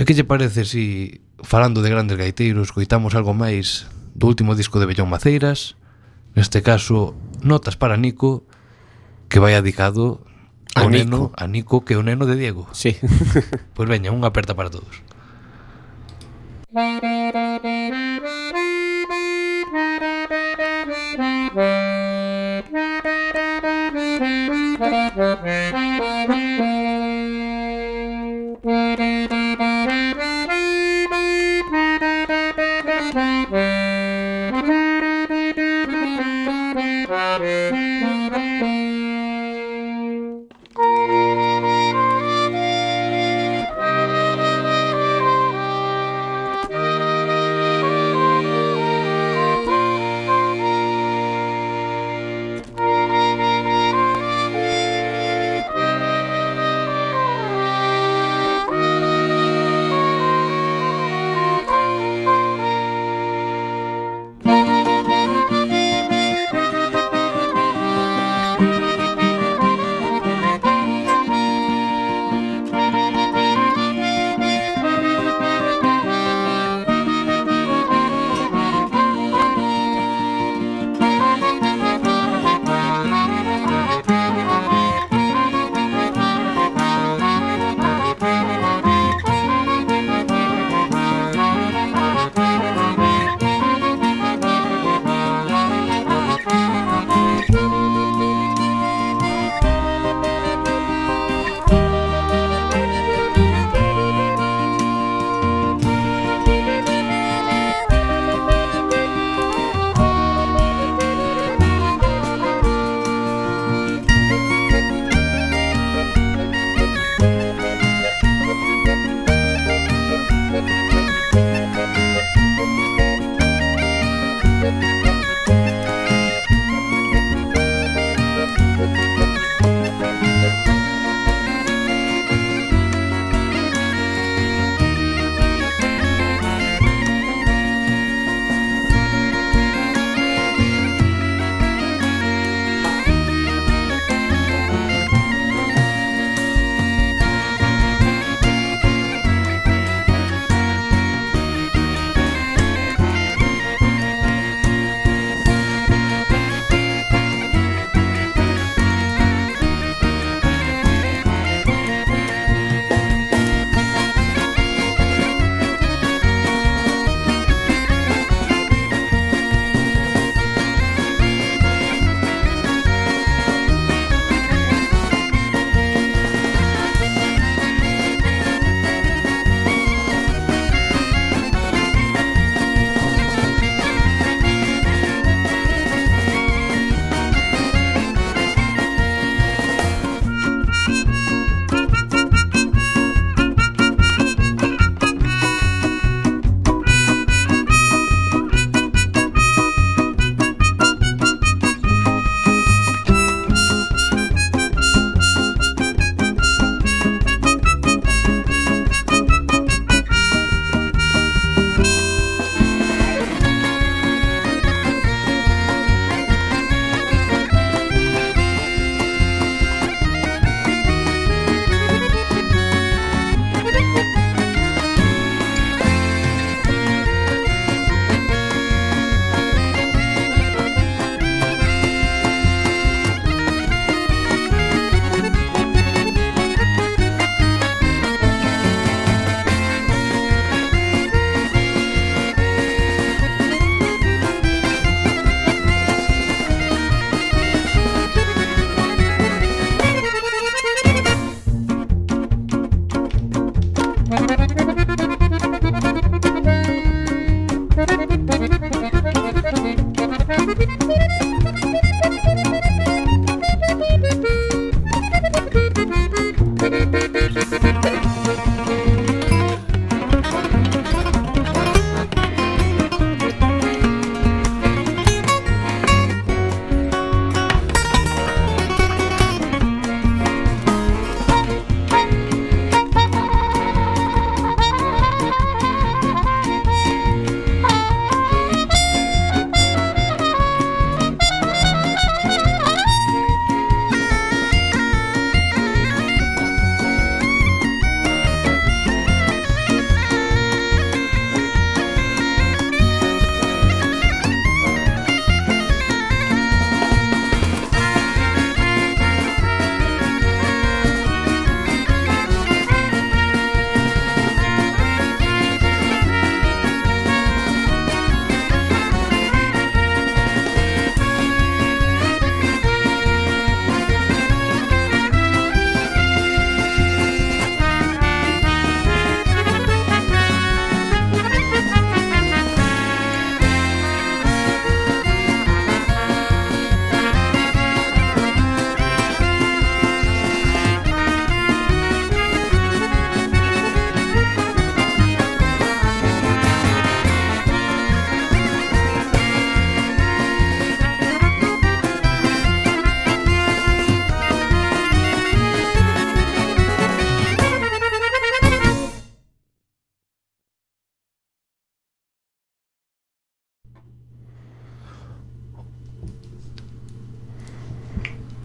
E 0.00 0.06
que 0.06 0.16
lle 0.16 0.26
parece 0.26 0.64
si, 0.64 1.20
falando 1.42 1.82
de 1.82 1.90
grandes 1.90 2.18
gaiteiros, 2.18 2.72
coitamos 2.72 3.14
algo 3.14 3.34
máis 3.36 3.86
do 4.14 4.26
último 4.26 4.54
disco 4.58 4.80
de 4.82 4.86
Bellón 4.86 5.10
Maceiras, 5.10 5.78
neste 6.34 6.62
caso 6.62 7.14
Notas 7.42 7.78
para 7.78 7.98
Nico, 7.98 8.46
que 9.30 9.38
vai 9.38 9.54
adicado 9.54 10.22
a 10.74 10.86
Nico. 10.86 10.90
Neno, 10.90 11.20
a 11.34 11.46
Nico 11.46 11.82
que 11.86 11.94
é 11.94 11.98
o 11.98 12.06
neno 12.06 12.26
de 12.26 12.34
Diego. 12.34 12.66
Sí. 12.74 12.98
pois 13.74 13.86
pues 13.86 13.86
veña, 13.90 14.14
unha 14.14 14.30
aperta 14.30 14.54
para 14.54 14.70
todos. 14.70 15.06
Thank 16.74 17.64
you. 17.64 17.97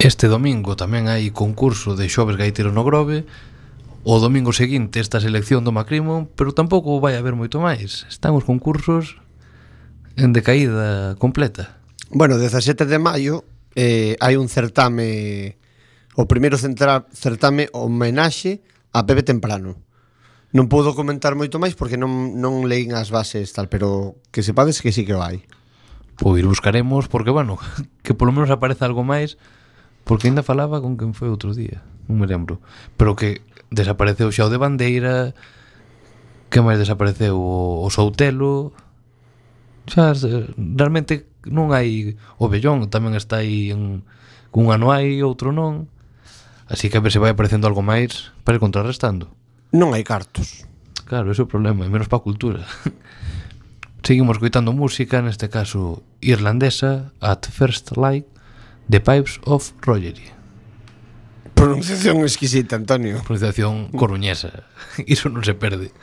Este 0.03 0.27
domingo 0.27 0.75
tamén 0.75 1.07
hai 1.07 1.31
concurso 1.31 1.95
de 1.95 2.11
xoves 2.11 2.35
gaitero 2.35 2.75
no 2.75 2.83
Grove. 2.83 3.23
O 4.03 4.19
domingo 4.19 4.51
seguinte 4.51 4.99
esta 4.99 5.23
selección 5.23 5.63
do 5.63 5.71
Macrimo 5.71 6.27
Pero 6.35 6.51
tampouco 6.51 6.99
vai 6.99 7.15
haber 7.15 7.39
moito 7.39 7.63
máis. 7.63 8.03
Están 8.11 8.35
os 8.35 8.43
concursos 8.43 9.15
en 10.19 10.35
decaída 10.35 11.15
completa. 11.15 11.79
Bueno, 12.11 12.35
17 12.35 12.83
de 12.83 12.99
maio 12.99 13.47
eh, 13.79 14.19
hai 14.19 14.35
un 14.35 14.51
certame 14.51 15.55
O 16.19 16.27
primeiro 16.27 16.59
centra, 16.59 17.07
certame 17.15 17.71
homenaxe 17.71 18.59
a 18.91 19.07
Pepe 19.07 19.23
Temprano. 19.23 19.79
Non 20.51 20.67
podo 20.67 20.99
comentar 20.99 21.31
moito 21.39 21.63
máis 21.63 21.79
porque 21.79 21.95
non, 21.95 22.43
non 22.43 22.67
leín 22.67 22.91
as 22.91 23.07
bases 23.07 23.55
tal 23.55 23.71
Pero 23.71 24.19
que 24.35 24.43
sepades 24.43 24.83
que 24.83 24.91
sí 24.91 25.07
que 25.07 25.15
vai 25.15 25.47
Pois 26.19 26.43
buscaremos 26.43 27.07
porque, 27.07 27.31
bueno, 27.31 27.55
que 28.03 28.11
polo 28.11 28.35
menos 28.35 28.51
aparece 28.51 28.83
algo 28.83 29.07
máis 29.07 29.39
Porque 30.03 30.27
ainda 30.27 30.43
falaba 30.43 30.83
con 30.83 30.99
quen 30.99 31.15
foi 31.15 31.31
outro 31.31 31.55
día, 31.55 31.83
non 32.11 32.19
me 32.19 32.27
lembro. 32.27 32.59
Pero 32.99 33.15
que 33.15 33.43
desapareceu 33.71 34.29
xa 34.29 34.47
o 34.47 34.51
de 34.51 34.59
Bandeira, 34.59 35.31
que 36.51 36.59
máis 36.59 36.77
desapareceu 36.77 37.39
o, 37.39 37.81
o 37.81 37.87
Soutelo. 37.89 38.75
Xa 39.87 40.11
realmente 40.57 41.27
non 41.47 41.71
hai 41.71 42.19
o 42.39 42.45
Bellón, 42.51 42.87
tamén 42.91 43.15
está 43.15 43.41
aí 43.41 43.71
en 43.71 44.03
cun 44.53 44.69
ano 44.69 44.93
hai, 44.93 45.23
outro 45.23 45.55
non. 45.55 45.87
Así 46.67 46.87
que 46.87 46.99
a 46.99 47.03
ver 47.03 47.11
se 47.11 47.19
vai 47.19 47.33
aparecendo 47.33 47.67
algo 47.67 47.83
máis 47.83 48.31
para 48.43 48.59
ir 48.59 48.63
contrarrestando. 48.63 49.31
Non 49.73 49.91
hai 49.95 50.05
cartos. 50.05 50.67
Claro, 51.09 51.33
ese 51.33 51.43
é 51.43 51.45
o 51.45 51.51
problema, 51.51 51.83
e 51.83 51.91
menos 51.91 52.07
para 52.07 52.21
a 52.21 52.25
cultura. 52.25 52.61
Seguimos 54.05 54.39
coitando 54.39 54.75
música, 54.75 55.23
neste 55.23 55.47
caso 55.47 56.03
irlandesa, 56.19 57.11
At 57.19 57.47
First 57.47 57.95
Light, 57.95 58.27
The 58.89 58.99
Pipes 58.99 59.39
of 59.45 59.71
Rogery. 59.81 60.31
Pronunciación 61.55 62.17
exquisita, 62.21 62.75
Antonio. 62.75 63.21
Pronunciación 63.23 63.87
coruñesa. 63.95 64.67
Iso 65.07 65.29
non 65.31 65.47
se 65.47 65.55
perde. 65.55 65.95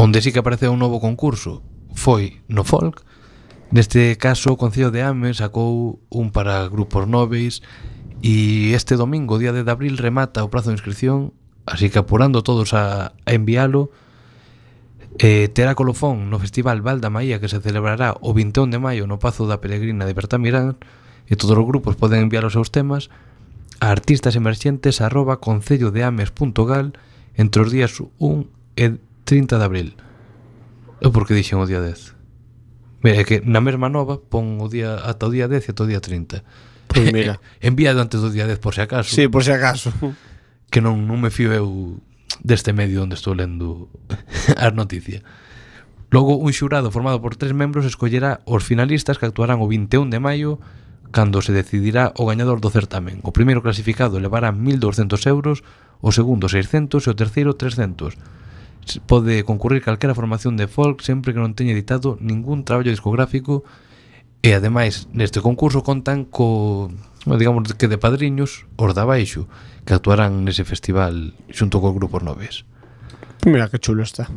Onde 0.00 0.24
sí 0.24 0.32
que 0.32 0.40
apareceu 0.40 0.72
un 0.72 0.80
novo 0.80 0.96
concurso 0.96 1.60
foi 1.92 2.40
no 2.48 2.64
folk. 2.64 3.04
Neste 3.68 4.16
caso, 4.16 4.48
o 4.48 4.56
Concello 4.56 4.88
de 4.88 5.04
Ames 5.04 5.44
sacou 5.44 6.00
un 6.08 6.32
para 6.32 6.64
grupos 6.72 7.04
nobres 7.04 7.60
e 8.24 8.72
este 8.72 8.96
domingo, 8.96 9.36
día 9.36 9.52
10 9.52 9.68
de 9.68 9.74
abril, 9.76 10.00
remata 10.00 10.40
o 10.40 10.48
prazo 10.48 10.72
de 10.72 10.80
inscripción, 10.80 11.36
así 11.68 11.92
que 11.92 12.00
apurando 12.00 12.40
todos 12.40 12.72
a, 12.72 13.12
a 13.12 13.30
enviálo, 13.36 13.92
Eh, 15.18 15.50
terá 15.52 15.74
colofón 15.74 16.30
no 16.30 16.38
Festival 16.38 16.80
Val 16.86 17.02
da 17.02 17.10
Maía 17.10 17.42
que 17.42 17.50
se 17.50 17.60
celebrará 17.60 18.14
o 18.22 18.30
21 18.32 18.70
de 18.70 18.78
maio 18.78 19.10
no 19.10 19.18
Pazo 19.18 19.44
da 19.50 19.58
Peregrina 19.58 20.06
de 20.06 20.14
Bertamirán 20.14 20.78
e 21.26 21.34
todos 21.34 21.58
os 21.58 21.66
grupos 21.66 21.98
poden 21.98 22.22
enviar 22.22 22.46
os 22.46 22.54
seus 22.54 22.70
temas 22.70 23.10
a 23.82 23.90
artistasemerxentes 23.90 25.02
arroba 25.02 25.42
concellodeames.gal 25.42 26.94
entre 27.34 27.58
os 27.58 27.68
días 27.74 27.90
1 27.98 28.46
e 28.78 29.02
30 29.30 29.58
de 29.58 29.64
abril. 29.64 29.94
Eu 30.98 31.14
por 31.14 31.22
que 31.22 31.38
dixen 31.38 31.62
o 31.62 31.66
día 31.70 31.78
10? 31.78 32.18
Mira, 33.06 33.22
é 33.22 33.24
que 33.24 33.38
na 33.46 33.62
mesma 33.62 33.86
nova 33.86 34.18
pon 34.18 34.58
o 34.58 34.66
día 34.66 34.98
ata 35.06 35.30
o 35.30 35.32
día 35.32 35.46
10 35.46 35.54
e 35.54 35.70
ata 35.70 35.86
o 35.86 35.86
día 35.86 36.02
30. 36.02 36.42
Pois 36.90 37.06
eh, 37.06 37.14
mira. 37.14 37.38
Eh, 37.62 37.70
enviado 37.70 38.02
antes 38.02 38.18
do 38.18 38.34
día 38.34 38.50
10 38.50 38.58
por 38.58 38.74
se 38.74 38.82
acaso. 38.82 39.14
Sí, 39.14 39.30
por 39.30 39.46
se 39.46 39.54
acaso. 39.54 39.94
Que 40.66 40.82
non, 40.82 41.06
non 41.06 41.22
me 41.22 41.30
fío 41.30 41.54
eu 41.54 42.02
deste 42.42 42.74
medio 42.74 43.06
onde 43.06 43.14
estou 43.14 43.38
lendo 43.38 43.86
as 44.58 44.74
noticias. 44.74 45.22
Logo, 46.10 46.34
un 46.34 46.50
xurado 46.50 46.90
formado 46.90 47.22
por 47.22 47.38
tres 47.38 47.54
membros 47.54 47.86
escollerá 47.86 48.42
os 48.50 48.66
finalistas 48.66 49.14
que 49.22 49.30
actuarán 49.30 49.62
o 49.62 49.70
21 49.70 50.10
de 50.10 50.18
maio 50.18 50.58
cando 51.14 51.38
se 51.38 51.54
decidirá 51.54 52.10
o 52.18 52.26
gañador 52.26 52.58
do 52.58 52.74
certamen. 52.74 53.22
O 53.22 53.30
primeiro 53.30 53.62
clasificado 53.62 54.18
levará 54.18 54.50
1.200 54.50 55.22
euros, 55.30 55.62
o 56.02 56.10
segundo 56.10 56.50
600 56.50 57.06
e 57.06 57.10
o 57.10 57.14
terceiro 57.14 57.54
300 57.54 58.18
pode 59.06 59.44
concurrir 59.44 59.82
calquera 59.82 60.14
formación 60.14 60.56
de 60.56 60.66
folk 60.66 61.02
sempre 61.02 61.32
que 61.32 61.40
non 61.40 61.54
teña 61.54 61.72
editado 61.72 62.18
ningún 62.20 62.66
traballo 62.66 62.90
discográfico 62.90 63.62
e 64.40 64.56
ademais 64.56 65.06
neste 65.12 65.44
concurso 65.44 65.84
contan 65.84 66.24
co 66.24 66.88
digamos 67.28 67.76
que 67.76 67.88
de 67.88 68.00
padriños 68.00 68.64
os 68.80 68.92
da 68.96 69.04
baixo 69.04 69.44
que 69.84 69.92
actuarán 69.92 70.48
nese 70.48 70.64
festival 70.64 71.36
xunto 71.52 71.78
cos 71.78 71.92
grupos 71.92 72.24
noves. 72.24 72.64
Mira 73.44 73.68
que 73.68 73.80
chulo 73.80 74.02
está. 74.04 74.28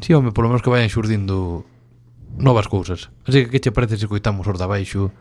Si, 0.00 0.12
sí, 0.12 0.14
home, 0.16 0.32
polo 0.32 0.48
menos 0.48 0.64
que 0.64 0.72
vayan 0.72 0.88
xurdindo 0.88 1.64
novas 2.36 2.68
cousas. 2.68 3.12
Así 3.28 3.44
que 3.44 3.52
que 3.52 3.60
che 3.60 3.72
parece 3.72 4.00
se 4.00 4.08
coitamos 4.08 4.48
os 4.48 4.56
da 4.56 4.64
baixo 4.64 5.12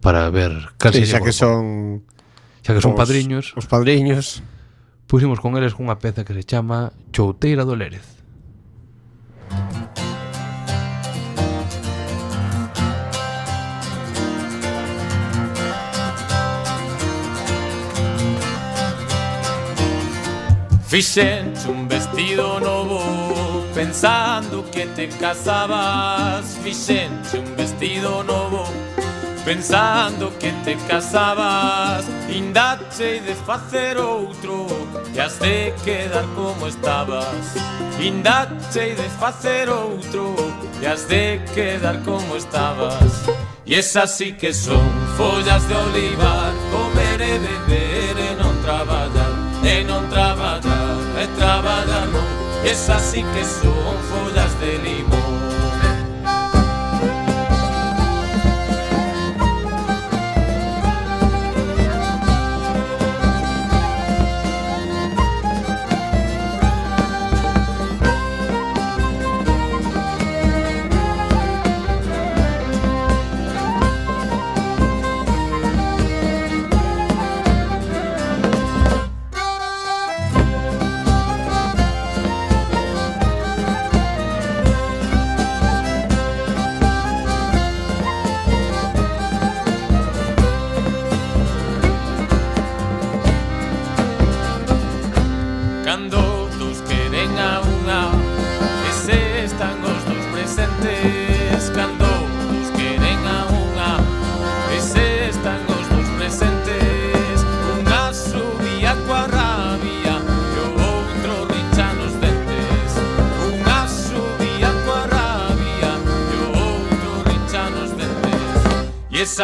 para 0.00 0.28
ver 0.32 0.72
cal 0.80 0.96
sí, 0.96 1.04
xa 1.04 1.20
que 1.20 1.32
son 1.32 2.04
xa 2.64 2.72
que 2.72 2.80
son 2.80 2.96
os, 2.96 3.00
padriños. 3.00 3.52
os 3.56 3.68
padriños 3.68 4.40
pusimos 5.06 5.40
con 5.40 5.56
eles 5.56 5.74
cunha 5.74 5.98
peza 5.98 6.24
que 6.24 6.34
se 6.34 6.44
chama 6.44 6.92
Chouteira 7.12 7.64
do 7.64 7.74
Lérez. 7.74 8.14
Fixenche 20.86 21.68
un 21.68 21.88
vestido 21.88 22.60
novo 22.60 23.64
Pensando 23.74 24.64
que 24.70 24.86
te 24.86 25.08
casabas. 25.08 26.56
Fixenche 26.62 27.38
un 27.38 27.56
vestido 27.56 28.22
novo 28.22 28.64
Pensando 29.44 30.32
que 30.38 30.52
te 30.64 30.74
casabas. 30.88 32.06
Indache 32.30 33.20
de 33.20 33.34
facer 33.34 33.98
outro. 33.98 34.66
Te 35.14 35.20
has 35.20 35.38
de 35.38 35.72
quedar 35.84 36.24
como 36.34 36.66
estabas. 36.66 37.54
Indache 38.00 38.90
e 38.90 38.94
de 38.96 39.08
facer 39.10 39.70
outro 39.70 40.34
Te 40.80 40.88
has 40.88 41.06
de 41.06 41.40
quedar 41.54 42.02
como 42.02 42.36
estabas. 42.36 43.22
E 43.64 43.76
esas 43.76 44.10
sí 44.10 44.32
que 44.32 44.52
son 44.52 44.90
follas 45.16 45.68
de 45.68 45.74
olivar. 45.74 46.52
Comer 46.72 47.20
e 47.20 47.38
beber 47.38 48.16
e 48.18 48.34
non 48.42 48.56
traballar 48.64 49.32
E 49.62 49.84
non 49.84 50.02
traballar 50.10 50.98
e 51.22 51.26
traballar 51.38 52.06
non 52.08 52.26
Y 52.64 52.70
esas 52.70 53.02
sí 53.02 53.22
que 53.22 53.44
son 53.44 53.94
follas 54.10 54.43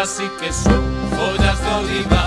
así 0.00 0.30
que 0.40 0.50
son 0.50 0.82
joyas 1.10 1.60
de 1.62 1.70
oliva. 1.70 2.19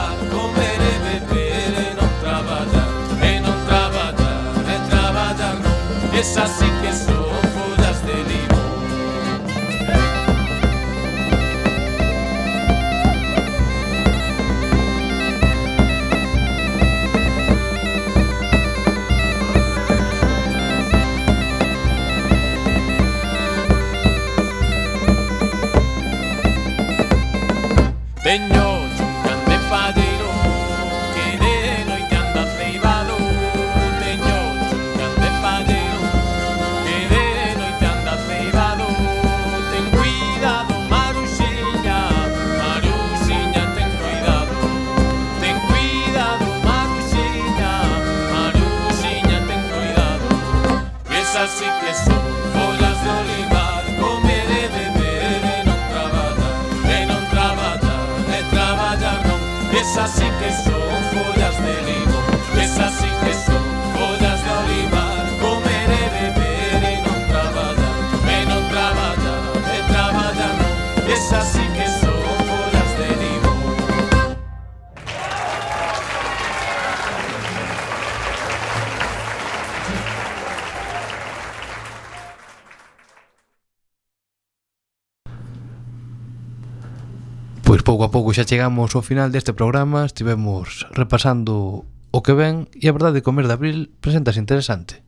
pois 88.33 88.49
xa 88.49 88.49
chegamos 88.49 88.89
ao 88.97 89.05
final 89.05 89.29
deste 89.29 89.53
programa, 89.53 90.09
estivemos 90.09 90.89
repasando 90.89 91.85
o 92.09 92.19
que 92.25 92.33
ven 92.33 92.65
e 92.73 92.89
a 92.89 92.95
verdade 92.97 93.21
que 93.21 93.29
o 93.29 93.35
mes 93.37 93.45
de 93.45 93.53
abril 93.53 93.93
presentas 94.01 94.41
interesante. 94.41 95.05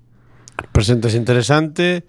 Presentas 0.69 1.17
interesante 1.17 2.05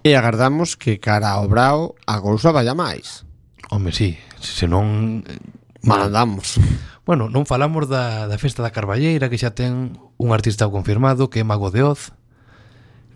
e 0.00 0.16
agardamos 0.16 0.80
que 0.80 0.96
cara 0.96 1.36
ao 1.36 1.44
brao 1.44 1.92
a 2.08 2.24
cousa 2.24 2.56
vaya 2.56 2.72
máis. 2.72 3.28
Home, 3.68 3.92
si, 3.92 4.16
sí, 4.40 4.64
senón... 4.64 5.28
Eh, 5.28 5.36
Mal 5.84 6.08
andamos. 6.08 6.56
Bueno, 7.04 7.28
non 7.28 7.44
falamos 7.44 7.84
da, 7.84 8.24
da 8.24 8.40
festa 8.40 8.64
da 8.64 8.72
Carballeira 8.72 9.28
que 9.28 9.36
xa 9.36 9.52
ten 9.52 10.00
un 10.16 10.32
artista 10.32 10.64
confirmado 10.72 11.28
que 11.28 11.44
é 11.44 11.46
Mago 11.46 11.68
de 11.68 11.84
Oz 11.84 12.15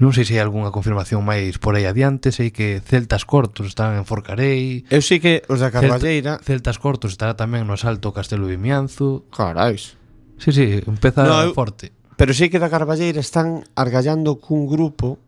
Non 0.01 0.17
sei 0.17 0.25
se 0.25 0.33
hai 0.33 0.41
algunha 0.41 0.73
confirmación 0.73 1.21
máis 1.21 1.61
por 1.61 1.77
aí 1.77 1.85
adiante, 1.85 2.33
sei 2.33 2.49
que 2.49 2.81
Celtas 2.81 3.29
Cortos 3.29 3.69
están 3.69 4.01
en 4.01 4.09
Forcarei. 4.09 4.89
Eu 4.89 5.05
sei 5.05 5.21
que 5.21 5.45
os 5.53 5.61
da 5.61 5.69
Carballeira. 5.69 6.41
Celta, 6.41 6.73
Celtas 6.73 6.81
Cortos 6.81 7.13
estará 7.13 7.37
tamén 7.37 7.69
no 7.69 7.77
Asalto 7.77 8.09
Castelo 8.17 8.49
Vimianzo. 8.49 9.29
Carais. 9.29 10.01
Sí, 10.41 10.57
sí, 10.57 10.81
empeza 10.89 11.29
no, 11.29 11.37
eu, 11.45 11.53
forte. 11.53 11.93
Pero 12.17 12.33
sei 12.33 12.49
que 12.49 12.57
da 12.57 12.73
Carballeira 12.73 13.21
están 13.21 13.69
argallando 13.77 14.41
cun 14.41 14.65
grupo 14.65 15.21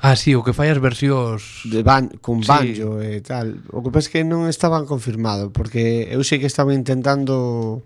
Ah, 0.00 0.14
sí, 0.14 0.34
o 0.34 0.46
que 0.46 0.54
fai 0.54 0.70
as 0.70 0.78
versións 0.78 1.66
de 1.66 1.82
ban 1.82 2.06
con 2.22 2.38
banjo 2.40 3.02
sí. 3.02 3.18
e 3.18 3.20
tal. 3.20 3.66
O 3.74 3.82
que 3.82 3.90
pasa 3.90 4.06
é 4.08 4.12
que 4.14 4.22
non 4.22 4.46
estaban 4.46 4.86
confirmado, 4.86 5.50
porque 5.50 6.06
eu 6.06 6.22
sei 6.22 6.38
que 6.38 6.46
estaban 6.46 6.72
intentando 6.78 7.82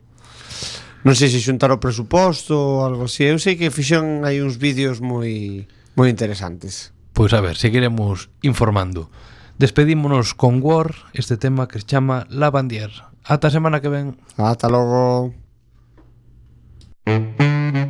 Non 1.02 1.18
sei 1.18 1.34
se 1.34 1.42
xuntar 1.42 1.74
o 1.74 1.82
presuposto 1.82 2.54
ou 2.54 2.86
algo 2.86 3.10
así. 3.10 3.26
Eu 3.26 3.42
sei 3.42 3.58
que 3.58 3.74
fixeron 3.74 4.22
hai 4.22 4.38
uns 4.38 4.54
vídeos 4.54 5.02
moi 5.02 5.66
moi 5.98 6.08
interesantes. 6.08 6.94
Pois 7.10 7.34
a 7.34 7.42
ver, 7.42 7.58
seguiremos 7.58 8.30
informando. 8.46 9.10
Despedímonos 9.58 10.32
con 10.32 10.62
War, 10.62 10.94
este 11.12 11.36
tema 11.36 11.66
que 11.66 11.82
se 11.82 11.86
chama 11.86 12.26
La 12.30 12.54
Bandier. 12.54 12.90
Ata 13.26 13.50
semana 13.50 13.82
que 13.82 13.90
ven. 13.90 14.16
Ata 14.38 14.70
logo. 14.70 15.34
Mm 17.06 17.34
-hmm. 17.36 17.81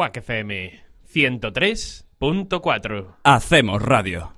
Quack 0.00 0.16
FM 0.16 0.80
103.4. 1.12 3.16
Hacemos 3.22 3.82
radio. 3.82 4.32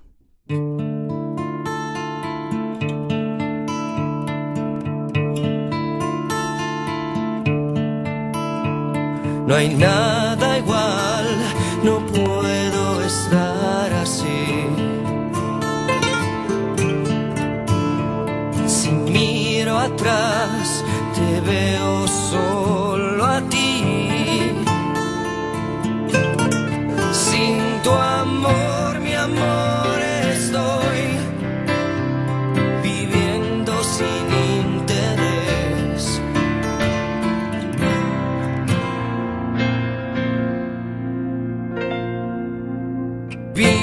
No 9.46 9.54
hay 9.54 9.72
nada 9.76 10.58
igual, 10.58 11.26
no 11.84 12.04
puedo 12.06 13.00
estar 13.02 13.92
así. 13.92 14.66
Si 18.66 18.90
miro 18.90 19.78
atrás, 19.78 20.84
te 21.14 21.40
veo 21.42 22.08
solo. 22.08 22.71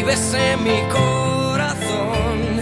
mi 0.09 0.81
corazón, 0.91 2.59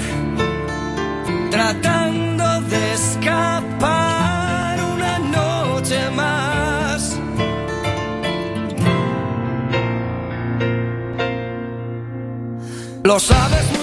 tratando 1.50 2.60
de 2.62 2.94
escapar 2.94 4.78
una 4.84 5.18
noche 5.20 6.10
más. 6.10 7.18
Lo 13.04 13.18
sabes. 13.18 13.77